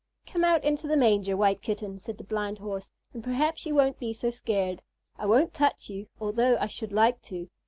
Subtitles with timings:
[0.25, 3.99] "Come out into the manger, White Kitten," said the Blind Horse, "and perhaps you won't
[3.99, 4.81] be so scared.
[5.15, 7.49] I won't touch you, although I should like to.